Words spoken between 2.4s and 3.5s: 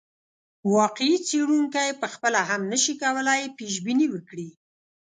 هم نه شي کولای